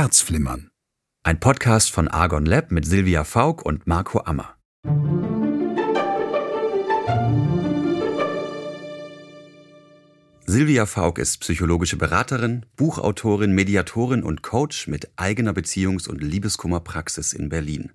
[0.00, 0.70] Herzflimmern.
[1.24, 4.54] Ein Podcast von Argon Lab mit Silvia Faulk und Marco Ammer.
[10.46, 17.48] Silvia Faulk ist psychologische Beraterin, Buchautorin, Mediatorin und Coach mit eigener Beziehungs- und Liebeskummerpraxis in
[17.48, 17.90] Berlin.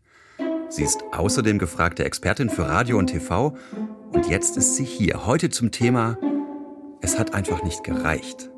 [0.68, 3.56] Sie ist außerdem gefragte Expertin für Radio und TV
[4.12, 6.18] und jetzt ist sie hier, heute zum Thema
[7.02, 8.50] Es hat einfach nicht gereicht.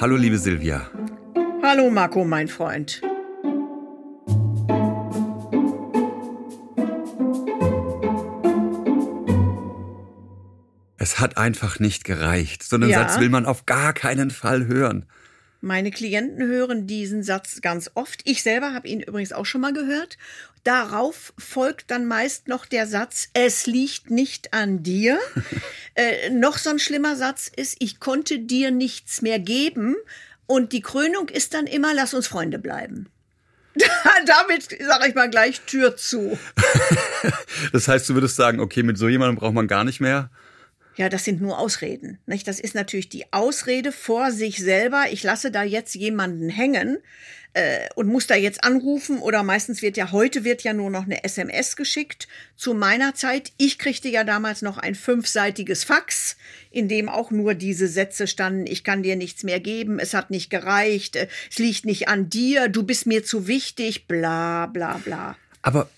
[0.00, 0.90] Hallo liebe Silvia.
[1.70, 3.02] Hallo Marco, mein Freund.
[10.96, 12.62] Es hat einfach nicht gereicht.
[12.62, 13.00] So einen ja.
[13.00, 15.04] Satz will man auf gar keinen Fall hören.
[15.60, 18.22] Meine Klienten hören diesen Satz ganz oft.
[18.24, 20.16] Ich selber habe ihn übrigens auch schon mal gehört.
[20.64, 25.18] Darauf folgt dann meist noch der Satz, es liegt nicht an dir.
[25.94, 29.96] äh, noch so ein schlimmer Satz ist, ich konnte dir nichts mehr geben.
[30.48, 33.08] Und die Krönung ist dann immer, lass uns Freunde bleiben.
[34.26, 36.36] Damit sage ich mal gleich Tür zu.
[37.72, 40.30] das heißt, du würdest sagen, okay, mit so jemandem braucht man gar nicht mehr?
[40.96, 42.18] Ja, das sind nur Ausreden.
[42.26, 42.48] Nicht?
[42.48, 45.04] Das ist natürlich die Ausrede vor sich selber.
[45.12, 46.98] Ich lasse da jetzt jemanden hängen
[47.54, 51.04] äh, und muss da jetzt anrufen oder meistens wird ja heute wird ja nur noch
[51.04, 52.28] eine SMS geschickt.
[52.56, 56.36] Zu meiner Zeit, ich kriegte ja damals noch ein fünfseitiges Fax,
[56.70, 60.30] in dem auch nur diese Sätze standen, ich kann dir nichts mehr geben, es hat
[60.30, 64.98] nicht gereicht, äh, es liegt nicht an dir, du bist mir zu wichtig, bla bla
[64.98, 65.36] bla.
[65.62, 65.88] Aber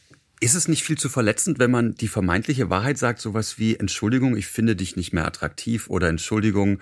[0.40, 4.36] ist es nicht viel zu verletzend, wenn man die vermeintliche Wahrheit sagt, sowas wie Entschuldigung,
[4.36, 6.80] ich finde dich nicht mehr attraktiv oder Entschuldigung,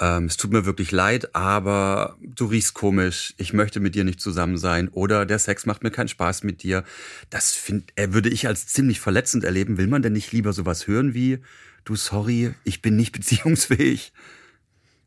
[0.00, 4.20] ähm, es tut mir wirklich leid, aber du riechst komisch, ich möchte mit dir nicht
[4.20, 6.84] zusammen sein oder der Sex macht mir keinen Spaß mit dir.
[7.30, 9.76] Das find, äh, würde ich als ziemlich verletzend erleben.
[9.76, 11.38] Will man denn nicht lieber sowas hören wie,
[11.84, 14.12] du sorry, ich bin nicht beziehungsfähig?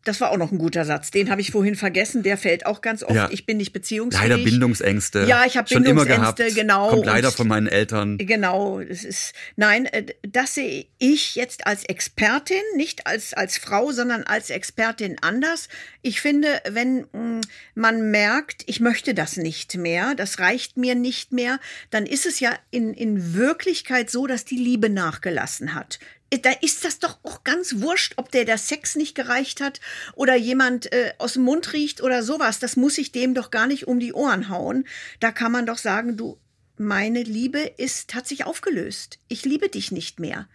[0.03, 1.11] Das war auch noch ein guter Satz.
[1.11, 2.23] Den habe ich vorhin vergessen.
[2.23, 3.16] Der fällt auch ganz oft.
[3.16, 3.30] Ja.
[3.31, 4.30] Ich bin nicht beziehungsfähig.
[4.30, 5.25] Leider Bindungsängste.
[5.27, 6.55] Ja, ich habe Bindungsängste, immer gehabt.
[6.55, 6.89] genau.
[6.89, 8.17] Kommt leider von meinen Eltern.
[8.17, 8.80] Genau.
[8.80, 14.23] Es ist nein, äh, das sehe ich jetzt als Expertin, nicht als als Frau, sondern
[14.23, 15.67] als Expertin anders.
[16.02, 17.42] Ich finde, wenn mm,
[17.76, 21.59] man merkt, ich möchte das nicht mehr, das reicht mir nicht mehr,
[21.92, 25.99] dann ist es ja in in Wirklichkeit so, dass die Liebe nachgelassen hat
[26.39, 29.81] da ist das doch auch ganz wurscht, ob der der Sex nicht gereicht hat
[30.15, 32.59] oder jemand äh, aus dem Mund riecht oder sowas.
[32.59, 34.86] Das muss ich dem doch gar nicht um die Ohren hauen.
[35.20, 36.37] Da kann man doch sagen, du,
[36.77, 39.20] meine Liebe ist, hat sich aufgelöst.
[39.27, 40.47] Ich liebe dich nicht mehr.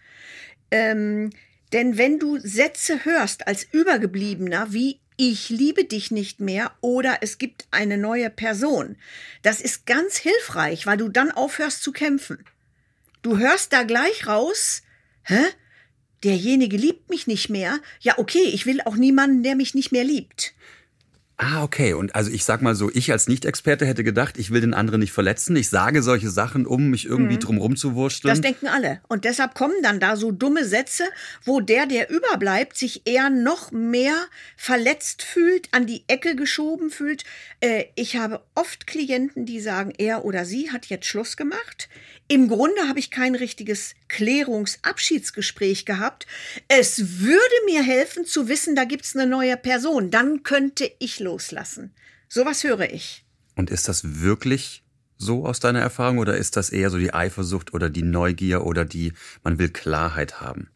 [0.71, 1.29] Ähm,
[1.73, 7.37] denn wenn du Sätze hörst als Übergebliebener, wie ich liebe dich nicht mehr oder es
[7.37, 8.97] gibt eine neue Person,
[9.41, 12.43] das ist ganz hilfreich, weil du dann aufhörst zu kämpfen.
[13.21, 14.83] Du hörst da gleich raus,
[15.23, 15.43] hä?
[16.23, 20.03] Derjenige liebt mich nicht mehr, ja okay, ich will auch niemanden, der mich nicht mehr
[20.03, 20.53] liebt.
[21.39, 21.93] Ah, okay.
[21.93, 25.01] Und also ich sag mal so, ich als Nicht-Experte hätte gedacht, ich will den anderen
[25.01, 25.55] nicht verletzen.
[25.55, 27.39] Ich sage solche Sachen, um mich irgendwie mhm.
[27.39, 28.31] drum rumzuwursteln.
[28.31, 29.01] Das denken alle.
[29.07, 31.03] Und deshalb kommen dann da so dumme Sätze,
[31.45, 34.15] wo der, der überbleibt, sich eher noch mehr
[34.55, 37.23] verletzt fühlt, an die Ecke geschoben fühlt.
[37.59, 41.87] Äh, ich habe oft Klienten, die sagen, er oder sie hat jetzt Schluss gemacht.
[42.29, 46.27] Im Grunde habe ich kein richtiges Klärungsabschiedsgespräch gehabt.
[46.67, 50.11] Es würde mir helfen zu wissen, da gibt's eine neue Person.
[50.11, 51.93] Dann könnte ich loslassen.
[52.27, 53.23] Sowas höre ich.
[53.55, 54.83] Und ist das wirklich
[55.17, 58.83] so aus deiner Erfahrung oder ist das eher so die Eifersucht oder die Neugier oder
[58.83, 60.69] die, man will Klarheit haben?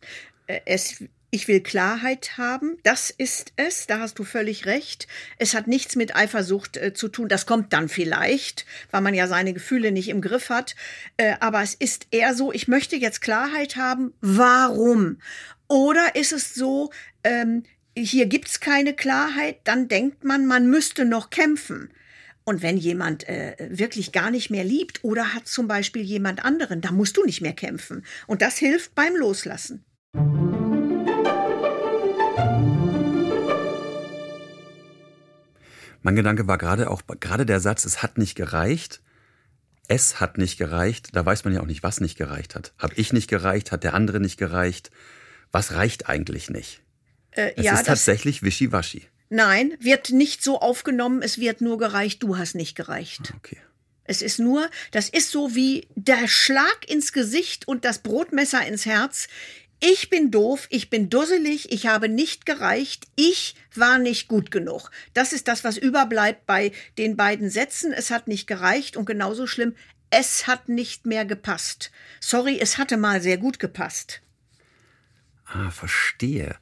[0.48, 5.08] Äh, es ich will Klarheit haben, das ist es, da hast du völlig recht.
[5.38, 9.28] Es hat nichts mit Eifersucht äh, zu tun, das kommt dann vielleicht, weil man ja
[9.28, 10.76] seine Gefühle nicht im Griff hat.
[11.16, 15.20] Äh, aber es ist eher so, ich möchte jetzt Klarheit haben, warum?
[15.70, 16.92] Oder ist es so,
[17.24, 17.64] ähm,
[17.98, 21.90] hier gibt's keine Klarheit, dann denkt man, man müsste noch kämpfen.
[22.44, 26.82] Und wenn jemand äh, wirklich gar nicht mehr liebt oder hat zum Beispiel jemand anderen,
[26.82, 28.04] da musst du nicht mehr kämpfen.
[28.28, 29.86] Und das hilft beim Loslassen.
[36.02, 39.02] Mein Gedanke war gerade auch, gerade der Satz, es hat nicht gereicht.
[39.88, 41.10] Es hat nicht gereicht.
[41.14, 42.74] Da weiß man ja auch nicht, was nicht gereicht hat.
[42.78, 43.72] Hab ich nicht gereicht?
[43.72, 44.90] Hat der andere nicht gereicht?
[45.52, 46.82] Was reicht eigentlich nicht?
[47.32, 49.04] Äh, es ja, ist tatsächlich wischiwaschi.
[49.30, 51.22] Nein, wird nicht so aufgenommen.
[51.22, 52.24] Es wird nur gereicht.
[52.24, 53.32] Du hast nicht gereicht.
[53.32, 53.58] Ah, okay.
[54.04, 58.86] Es ist nur, das ist so wie der Schlag ins Gesicht und das Brotmesser ins
[58.86, 59.28] Herz
[59.82, 64.92] ich bin doof, ich bin dusselig, ich habe nicht gereicht, ich war nicht gut genug.
[65.14, 67.92] Das ist das, was überbleibt bei den beiden Sätzen.
[67.92, 69.76] Es hat nicht gereicht und genauso schlimm,
[70.12, 71.92] es hat nicht mehr gepasst.
[72.20, 74.22] Sorry, es hatte mal sehr gut gepasst.
[75.46, 76.56] Ah, verstehe.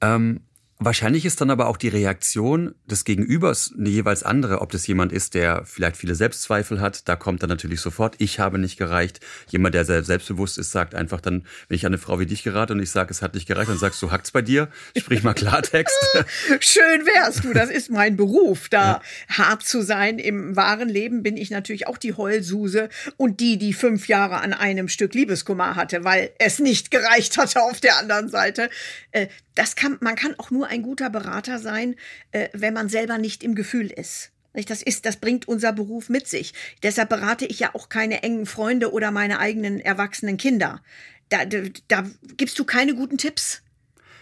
[0.00, 0.40] Ähm,
[0.82, 5.12] Wahrscheinlich ist dann aber auch die Reaktion des Gegenübers eine jeweils andere, ob das jemand
[5.12, 9.20] ist, der vielleicht viele Selbstzweifel hat, da kommt dann natürlich sofort, ich habe nicht gereicht.
[9.50, 12.42] Jemand, der sehr selbstbewusst ist, sagt einfach dann, wenn ich an eine Frau wie dich
[12.44, 15.22] gerate und ich sage, es hat nicht gereicht, dann sagst du, hackt's bei dir, sprich
[15.22, 15.98] mal Klartext.
[16.60, 19.36] Schön wärst du, das ist mein Beruf, da ja.
[19.36, 20.18] hart zu sein.
[20.18, 22.88] Im wahren Leben bin ich natürlich auch die Heulsuse
[23.18, 27.60] und die, die fünf Jahre an einem Stück Liebeskummer hatte, weil es nicht gereicht hatte
[27.60, 28.70] auf der anderen Seite.
[29.12, 31.96] Äh, das kann, man kann auch nur ein guter Berater sein,
[32.32, 34.32] äh, wenn man selber nicht im Gefühl ist.
[34.52, 36.54] Das ist, das bringt unser Beruf mit sich.
[36.82, 40.82] Deshalb berate ich ja auch keine engen Freunde oder meine eigenen erwachsenen Kinder.
[41.28, 42.04] Da, da, da
[42.36, 43.62] gibst du keine guten Tipps.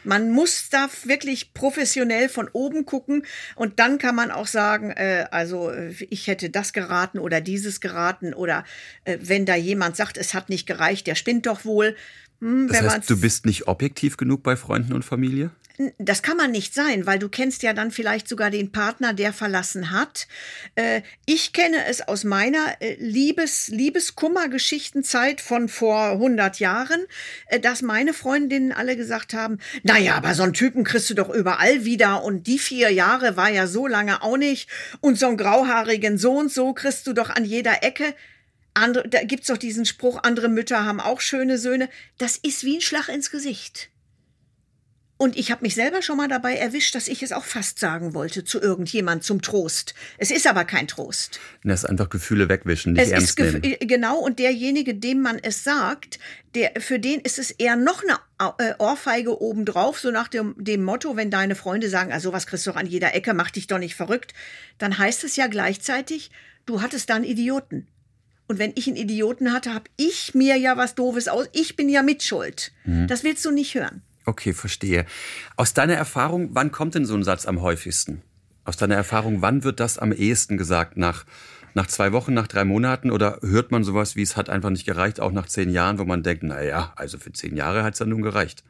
[0.04, 3.24] Man muss da wirklich professionell von oben gucken
[3.56, 7.80] und dann kann man auch sagen, äh, also äh, ich hätte das geraten oder dieses
[7.80, 8.64] geraten oder
[9.04, 11.96] äh, wenn da jemand sagt, es hat nicht gereicht, der spinnt doch wohl.
[12.40, 15.50] Hm, das heißt, du bist nicht objektiv genug bei Freunden und Familie?
[15.98, 19.32] Das kann man nicht sein, weil du kennst ja dann vielleicht sogar den Partner, der
[19.32, 20.26] verlassen hat.
[20.74, 27.06] Äh, ich kenne es aus meiner äh, Liebes, Liebeskummergeschichtenzeit von vor 100 Jahren,
[27.46, 31.28] äh, dass meine Freundinnen alle gesagt haben, naja, aber so einen Typen kriegst du doch
[31.30, 34.68] überall wieder und die vier Jahre war ja so lange auch nicht
[35.00, 38.14] und so einen grauhaarigen so und so kriegst du doch an jeder Ecke.
[38.74, 41.88] Andere, da gibt's doch diesen Spruch, andere Mütter haben auch schöne Söhne.
[42.16, 43.90] Das ist wie ein Schlag ins Gesicht.
[45.20, 48.14] Und ich habe mich selber schon mal dabei erwischt, dass ich es auch fast sagen
[48.14, 49.94] wollte zu irgendjemand zum Trost.
[50.16, 51.40] Es ist aber kein Trost.
[51.64, 53.64] Das ist einfach Gefühle wegwischen, nicht es ernst nehmen.
[53.64, 56.20] Äh, genau, und derjenige, dem man es sagt,
[56.54, 60.84] der, für den ist es eher noch eine äh, Ohrfeige obendrauf, so nach dem, dem
[60.84, 63.66] Motto, wenn deine Freunde sagen, also was kriegst du doch an jeder Ecke, mach dich
[63.66, 64.34] doch nicht verrückt,
[64.78, 66.30] dann heißt es ja gleichzeitig,
[66.64, 67.88] du hattest da einen Idioten.
[68.46, 71.48] Und wenn ich einen Idioten hatte, habe ich mir ja was Doofes aus.
[71.52, 72.72] Ich bin ja mitschuld.
[72.84, 73.06] Mhm.
[73.08, 74.02] Das willst du nicht hören.
[74.28, 75.06] Okay, verstehe.
[75.56, 78.20] Aus deiner Erfahrung, wann kommt denn so ein Satz am häufigsten?
[78.66, 80.98] Aus deiner Erfahrung, wann wird das am ehesten gesagt?
[80.98, 81.24] Nach,
[81.72, 83.10] nach zwei Wochen, nach drei Monaten?
[83.10, 86.04] Oder hört man sowas wie, es hat einfach nicht gereicht, auch nach zehn Jahren, wo
[86.04, 88.64] man denkt, na ja, also für zehn Jahre hat es dann nun gereicht?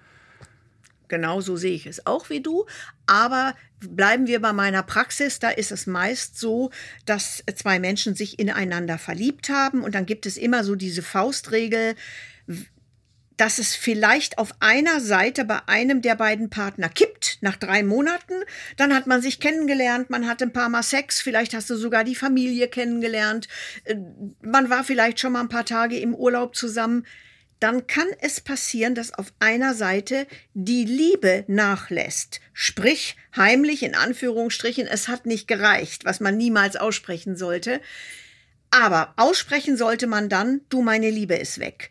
[1.09, 2.67] Genau so sehe ich es auch wie du.
[3.09, 5.41] Aber bleiben wir bei meiner Praxis.
[5.41, 6.71] Da ist es meist so,
[7.05, 9.83] dass zwei Menschen sich ineinander verliebt haben.
[9.83, 11.97] Und dann gibt es immer so diese Faustregel,
[13.39, 18.35] dass es vielleicht auf einer Seite bei einem der beiden Partner kippt nach drei Monaten.
[18.77, 22.05] Dann hat man sich kennengelernt, man hat ein paar Mal Sex, vielleicht hast du sogar
[22.05, 23.49] die Familie kennengelernt,
[23.85, 23.97] äh,
[24.43, 27.07] man war vielleicht schon mal ein paar Tage im Urlaub zusammen
[27.61, 32.41] dann kann es passieren, dass auf einer Seite die Liebe nachlässt.
[32.53, 37.81] Sprich, heimlich in Anführungsstrichen, es hat nicht gereicht, was man niemals aussprechen sollte.
[38.71, 41.91] Aber aussprechen sollte man dann, du meine Liebe ist weg.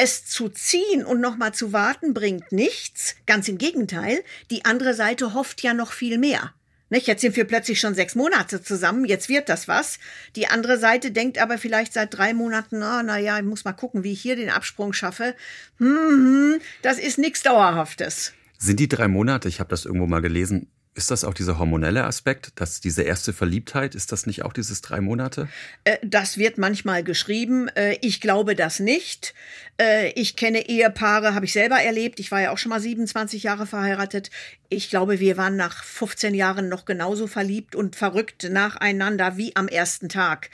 [0.00, 3.16] Es zu ziehen und nochmal zu warten bringt nichts.
[3.26, 6.54] Ganz im Gegenteil, die andere Seite hofft ja noch viel mehr.
[6.88, 7.08] Nicht?
[7.08, 9.98] Jetzt sind wir plötzlich schon sechs Monate zusammen, jetzt wird das was.
[10.36, 14.04] Die andere Seite denkt aber vielleicht seit drei Monaten, oh, naja, ich muss mal gucken,
[14.04, 15.34] wie ich hier den Absprung schaffe.
[15.78, 18.34] Hm, hm, das ist nichts Dauerhaftes.
[18.56, 22.04] Sind die drei Monate, ich habe das irgendwo mal gelesen, ist das auch dieser hormonelle
[22.04, 25.48] Aspekt, dass diese erste Verliebtheit, ist das nicht auch dieses drei Monate?
[25.84, 27.68] Äh, das wird manchmal geschrieben.
[27.68, 29.34] Äh, ich glaube das nicht.
[29.80, 32.18] Äh, ich kenne Ehepaare, habe ich selber erlebt.
[32.18, 34.30] Ich war ja auch schon mal 27 Jahre verheiratet.
[34.68, 39.68] Ich glaube, wir waren nach 15 Jahren noch genauso verliebt und verrückt nacheinander wie am
[39.68, 40.50] ersten Tag.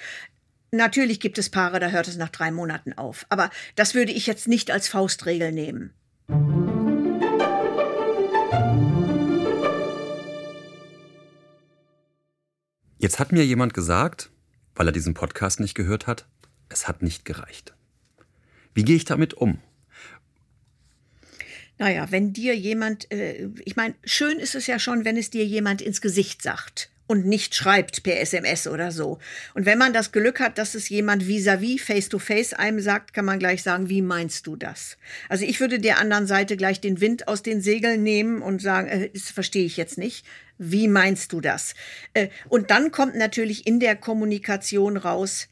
[0.73, 3.27] Natürlich gibt es Paare, da hört es nach drei Monaten auf.
[3.29, 5.95] Aber das würde ich jetzt nicht als Faustregel nehmen.
[13.05, 14.31] Jetzt hat mir jemand gesagt,
[14.75, 16.25] weil er diesen Podcast nicht gehört hat,
[16.71, 17.75] es hat nicht gereicht.
[18.73, 19.59] Wie gehe ich damit um?
[21.77, 25.45] Naja, wenn dir jemand, äh, ich meine, schön ist es ja schon, wenn es dir
[25.45, 29.19] jemand ins Gesicht sagt und nicht schreibt per SMS oder so.
[29.53, 33.39] Und wenn man das Glück hat, dass es jemand vis-à-vis, face-to-face einem sagt, kann man
[33.39, 34.97] gleich sagen, wie meinst du das?
[35.29, 38.89] Also ich würde der anderen Seite gleich den Wind aus den Segeln nehmen und sagen,
[38.89, 40.25] äh, das verstehe ich jetzt nicht.
[40.59, 41.75] Wie meinst du das?
[42.13, 45.49] Äh, und dann kommt natürlich in der Kommunikation raus,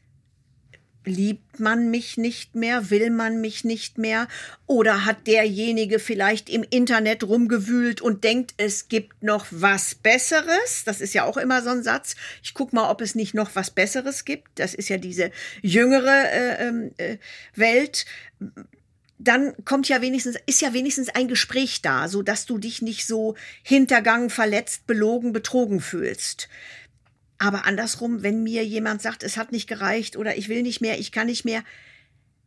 [1.05, 4.27] liebt man mich nicht mehr, will man mich nicht mehr
[4.65, 10.83] oder hat derjenige vielleicht im Internet rumgewühlt und denkt, es gibt noch was Besseres?
[10.85, 12.15] Das ist ja auch immer so ein Satz.
[12.41, 14.47] Ich guck mal, ob es nicht noch was Besseres gibt.
[14.55, 15.31] Das ist ja diese
[15.61, 17.17] jüngere äh, ähm, äh,
[17.55, 18.05] Welt
[19.23, 23.05] dann kommt ja wenigstens, ist ja wenigstens ein Gespräch da, so dass du dich nicht
[23.05, 26.49] so hintergangen, verletzt, belogen, betrogen fühlst.
[27.37, 30.99] Aber andersrum, wenn mir jemand sagt, es hat nicht gereicht oder ich will nicht mehr,
[30.99, 31.63] ich kann nicht mehr,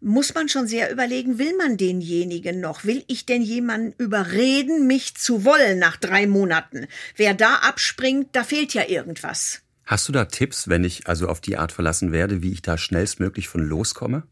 [0.00, 2.84] muss man schon sehr überlegen, will man denjenigen noch?
[2.84, 6.86] Will ich denn jemanden überreden, mich zu wollen nach drei Monaten?
[7.16, 9.62] Wer da abspringt, da fehlt ja irgendwas.
[9.84, 12.76] Hast du da Tipps, wenn ich also auf die Art verlassen werde, wie ich da
[12.76, 14.24] schnellstmöglich von loskomme?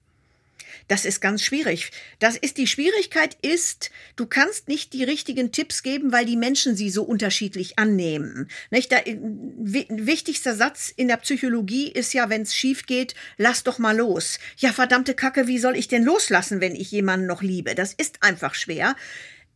[0.88, 1.90] Das ist ganz schwierig.
[2.18, 6.76] Das ist die Schwierigkeit ist, du kannst nicht die richtigen Tipps geben, weil die Menschen
[6.76, 8.48] sie so unterschiedlich annehmen.
[8.70, 8.90] Nicht?
[8.90, 13.96] Der wichtigster Satz in der Psychologie ist ja, wenn es schief geht, lass doch mal
[13.96, 14.38] los.
[14.58, 17.74] Ja, verdammte Kacke, wie soll ich denn loslassen, wenn ich jemanden noch liebe?
[17.74, 18.94] Das ist einfach schwer.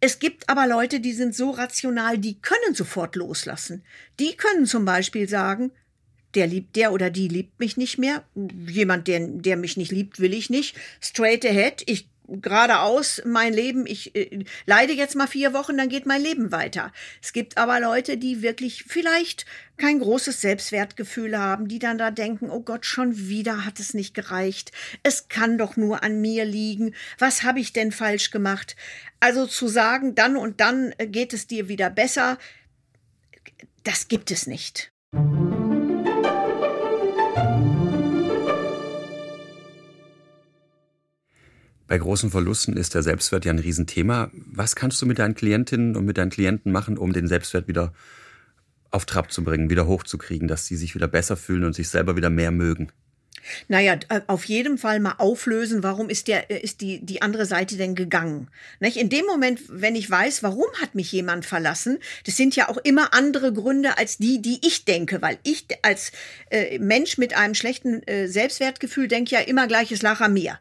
[0.00, 3.85] Es gibt aber Leute, die sind so rational, die können sofort loslassen.
[4.20, 5.73] Die können zum Beispiel sagen,
[6.35, 8.25] der liebt, der oder die liebt mich nicht mehr.
[8.66, 10.76] Jemand, der, der mich nicht liebt, will ich nicht.
[11.00, 16.06] Straight ahead, ich geradeaus mein Leben, ich äh, leide jetzt mal vier Wochen, dann geht
[16.06, 16.92] mein Leben weiter.
[17.23, 22.50] Es gibt aber Leute, die wirklich vielleicht kein großes Selbstwertgefühl haben, die dann da denken,
[22.50, 24.73] oh Gott, schon wieder hat es nicht gereicht.
[25.02, 26.94] Es kann doch nur an mir liegen.
[27.18, 28.76] Was habe ich denn falsch gemacht?
[29.20, 32.38] Also zu sagen, dann und dann geht es dir wieder besser,
[33.85, 34.92] das gibt es nicht.
[41.88, 44.30] Bei großen Verlusten ist der Selbstwert ja ein Riesenthema.
[44.35, 47.95] Was kannst du mit deinen Klientinnen und mit deinen Klienten machen, um den Selbstwert wieder
[48.90, 52.14] auf Trab zu bringen, wieder hochzukriegen, dass sie sich wieder besser fühlen und sich selber
[52.14, 52.92] wieder mehr mögen?
[53.68, 57.47] Naja, äh, auf jeden Fall mal auflösen, warum ist der, äh, ist die, die andere
[57.47, 58.49] Seite denn gegangen?
[58.80, 58.99] Nicht?
[58.99, 62.76] In dem Moment, wenn ich weiß, warum hat mich jemand verlassen, das sind ja auch
[62.78, 66.12] immer andere Gründe als die, die ich denke, weil ich als
[66.50, 70.59] äh, Mensch mit einem schlechten äh, Selbstwertgefühl denke ja immer gleiches an mir.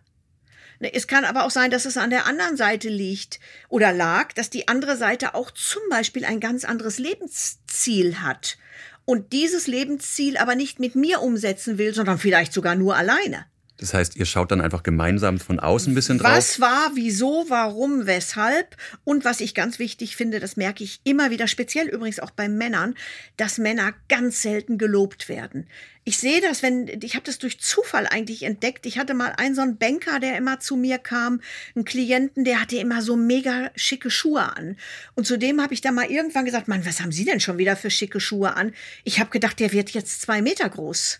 [0.79, 4.34] Ne, es kann aber auch sein, dass es an der anderen Seite liegt oder lag,
[4.34, 8.57] dass die andere Seite auch zum Beispiel ein ganz anderes Lebensziel hat
[9.05, 13.46] und dieses Lebensziel aber nicht mit mir umsetzen will, sondern vielleicht sogar nur alleine.
[13.77, 16.31] Das heißt, ihr schaut dann einfach gemeinsam von außen ein bisschen drauf.
[16.31, 18.75] Was war, wieso, warum, weshalb?
[19.03, 22.50] Und was ich ganz wichtig finde, das merke ich immer wieder, speziell übrigens auch bei
[22.50, 22.96] Männern,
[23.38, 25.67] dass Männer ganz selten gelobt werden.
[26.05, 28.86] Ich sehe das, wenn, ich habe das durch Zufall eigentlich entdeckt.
[28.86, 31.41] Ich hatte mal einen so einen Banker, der immer zu mir kam,
[31.75, 34.77] einen Klienten, der hatte immer so mega schicke Schuhe an.
[35.15, 37.75] Und zudem habe ich dann mal irgendwann gesagt, Mann, was haben Sie denn schon wieder
[37.75, 38.74] für schicke Schuhe an?
[39.03, 41.19] Ich habe gedacht, der wird jetzt zwei Meter groß.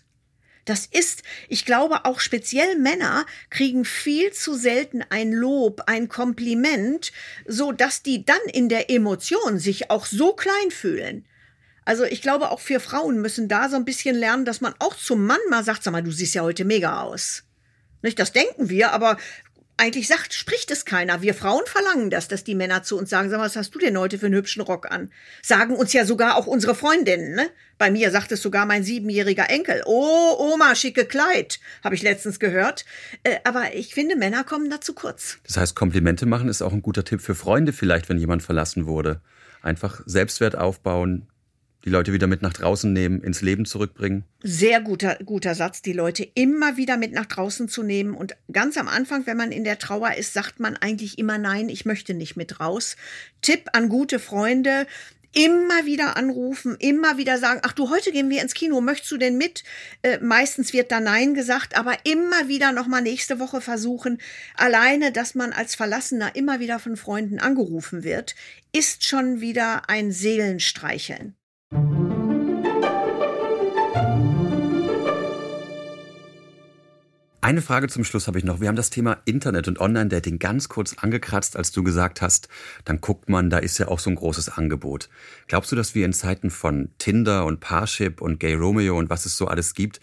[0.68, 7.10] Das ist, ich glaube, auch speziell Männer kriegen viel zu selten ein Lob, ein Kompliment,
[7.46, 11.24] so dass die dann in der Emotion sich auch so klein fühlen.
[11.86, 14.94] Also ich glaube, auch wir Frauen müssen da so ein bisschen lernen, dass man auch
[14.94, 17.44] zum Mann mal sagt, sag mal, du siehst ja heute mega aus.
[18.02, 19.16] Nicht, das denken wir, aber
[19.78, 21.22] eigentlich sagt, spricht es keiner.
[21.22, 23.78] Wir Frauen verlangen das, dass die Männer zu uns sagen, sag mal, was hast du
[23.78, 25.10] denn heute für einen hübschen Rock an?
[25.42, 27.48] Sagen uns ja sogar auch unsere Freundinnen, ne?
[27.78, 29.82] Bei mir sagt es sogar mein siebenjähriger Enkel.
[29.86, 32.84] Oh, Oma, schicke Kleid, habe ich letztens gehört.
[33.22, 35.38] Äh, aber ich finde, Männer kommen da zu kurz.
[35.46, 38.86] Das heißt, Komplimente machen ist auch ein guter Tipp für Freunde vielleicht, wenn jemand verlassen
[38.86, 39.20] wurde.
[39.62, 41.28] Einfach Selbstwert aufbauen,
[41.84, 44.24] die Leute wieder mit nach draußen nehmen, ins Leben zurückbringen.
[44.42, 48.14] Sehr guter, guter Satz, die Leute immer wieder mit nach draußen zu nehmen.
[48.14, 51.68] Und ganz am Anfang, wenn man in der Trauer ist, sagt man eigentlich immer nein,
[51.68, 52.96] ich möchte nicht mit raus.
[53.42, 54.86] Tipp an gute Freunde,
[55.34, 59.18] immer wieder anrufen, immer wieder sagen, ach du, heute gehen wir ins Kino, möchtest du
[59.18, 59.62] denn mit?
[60.02, 64.18] Äh, meistens wird da Nein gesagt, aber immer wieder nochmal nächste Woche versuchen.
[64.56, 68.34] Alleine, dass man als Verlassener immer wieder von Freunden angerufen wird,
[68.72, 71.37] ist schon wieder ein Seelenstreicheln.
[77.48, 78.60] Eine Frage zum Schluss habe ich noch.
[78.60, 82.50] Wir haben das Thema Internet und Online-Dating ganz kurz angekratzt, als du gesagt hast,
[82.84, 85.08] dann guckt man, da ist ja auch so ein großes Angebot.
[85.46, 89.24] Glaubst du, dass wir in Zeiten von Tinder und Parship und Gay Romeo und was
[89.24, 89.98] es so alles gibt,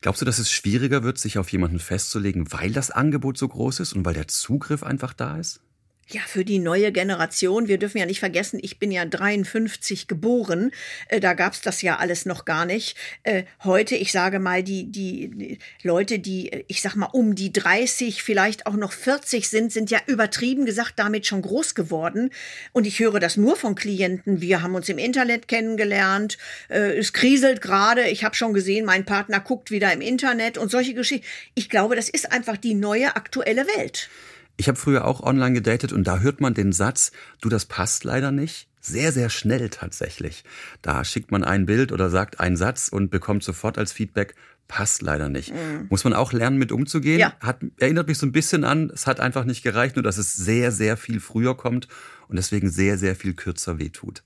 [0.00, 3.78] glaubst du, dass es schwieriger wird, sich auf jemanden festzulegen, weil das Angebot so groß
[3.78, 5.60] ist und weil der Zugriff einfach da ist?
[6.08, 7.68] Ja, für die neue Generation.
[7.68, 10.72] Wir dürfen ja nicht vergessen, ich bin ja 53 geboren.
[11.08, 12.96] Äh, da gab's das ja alles noch gar nicht.
[13.22, 18.22] Äh, heute, ich sage mal, die, die, Leute, die, ich sag mal, um die 30,
[18.22, 22.30] vielleicht auch noch 40 sind, sind ja übertrieben gesagt damit schon groß geworden.
[22.72, 24.40] Und ich höre das nur von Klienten.
[24.40, 26.36] Wir haben uns im Internet kennengelernt.
[26.68, 28.08] Äh, es kriselt gerade.
[28.08, 31.26] Ich habe schon gesehen, mein Partner guckt wieder im Internet und solche Geschichten.
[31.54, 34.10] Ich glaube, das ist einfach die neue aktuelle Welt.
[34.56, 38.04] Ich habe früher auch online gedatet und da hört man den Satz, du, das passt
[38.04, 38.68] leider nicht.
[38.80, 40.44] Sehr, sehr schnell tatsächlich.
[40.82, 44.34] Da schickt man ein Bild oder sagt einen Satz und bekommt sofort als Feedback,
[44.66, 45.52] passt leider nicht.
[45.52, 45.86] Mhm.
[45.88, 47.20] Muss man auch lernen, mit umzugehen.
[47.20, 47.34] Ja.
[47.40, 50.34] Hat, erinnert mich so ein bisschen an, es hat einfach nicht gereicht, nur dass es
[50.34, 51.88] sehr, sehr viel früher kommt
[52.28, 54.24] und deswegen sehr, sehr viel kürzer wehtut.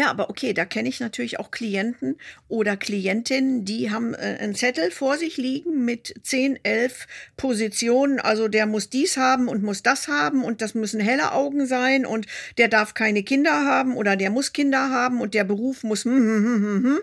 [0.00, 2.16] Ja, aber okay, da kenne ich natürlich auch Klienten
[2.48, 8.18] oder Klientinnen, die haben äh, einen Zettel vor sich liegen mit 10, 11 Positionen.
[8.18, 12.06] Also der muss dies haben und muss das haben und das müssen helle Augen sein
[12.06, 12.24] und
[12.56, 16.06] der darf keine Kinder haben oder der muss Kinder haben und der Beruf muss.
[16.06, 17.00] Hm, hm, hm, hm, hm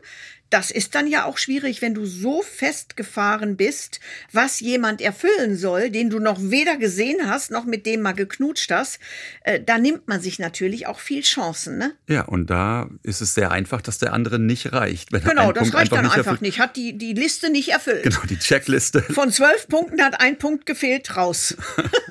[0.50, 4.00] das ist dann ja auch schwierig, wenn du so festgefahren bist,
[4.32, 8.72] was jemand erfüllen soll, den du noch weder gesehen hast, noch mit dem mal geknutscht
[8.72, 9.00] hast.
[9.44, 11.77] Äh, da nimmt man sich natürlich auch viel Chancen.
[11.77, 11.94] Ne?
[12.08, 15.12] Ja, und da ist es sehr einfach, dass der andere nicht reicht.
[15.12, 16.60] genau, das Punkt reicht einfach dann nicht einfach nicht.
[16.60, 18.04] Hat die, die Liste nicht erfüllt.
[18.04, 19.01] Genau, die Checkliste.
[19.01, 21.58] Von zwölf Punkten hat ein Punkt gefehlt, raus.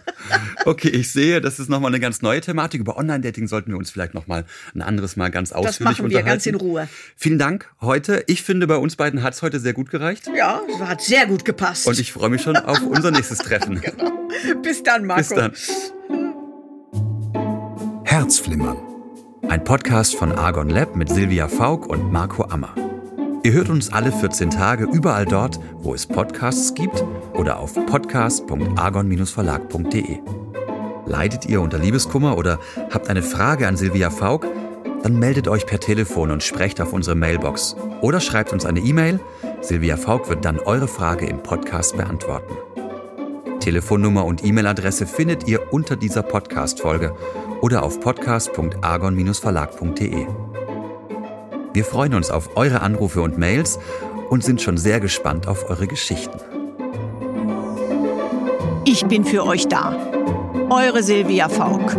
[0.64, 2.80] okay, ich sehe, das ist nochmal eine ganz neue Thematik.
[2.80, 5.96] Über Online-Dating sollten wir uns vielleicht nochmal ein anderes Mal ganz ausführlich unterhalten.
[5.96, 6.88] Das machen wir ganz in Ruhe.
[7.16, 8.24] Vielen Dank heute.
[8.28, 10.28] Ich finde, bei uns beiden hat es heute sehr gut gereicht.
[10.36, 11.86] Ja, es hat sehr gut gepasst.
[11.86, 13.80] Und ich freue mich schon auf unser nächstes Treffen.
[13.84, 14.10] genau.
[14.62, 15.20] Bis dann, Marco.
[15.20, 15.52] Bis dann.
[18.04, 18.78] Herzflimmern.
[19.48, 22.74] Ein Podcast von Argon Lab mit Silvia Faulk und Marco Ammer.
[23.44, 30.18] Ihr hört uns alle 14 Tage überall dort, wo es Podcasts gibt oder auf podcast.argon-verlag.de.
[31.06, 32.58] Leidet ihr unter Liebeskummer oder
[32.90, 34.48] habt eine Frage an Silvia Faulk?
[35.06, 39.20] Dann meldet euch per Telefon und sprecht auf unsere Mailbox oder schreibt uns eine E-Mail.
[39.60, 42.56] Silvia Faulk wird dann eure Frage im Podcast beantworten.
[43.60, 47.14] Telefonnummer und E-Mail-Adresse findet ihr unter dieser Podcast-Folge
[47.60, 50.26] oder auf podcast.argon-verlag.de.
[51.72, 53.78] Wir freuen uns auf eure Anrufe und Mails
[54.28, 56.40] und sind schon sehr gespannt auf eure Geschichten.
[58.84, 59.96] Ich bin für euch da.
[60.68, 61.96] Eure Silvia Faulk.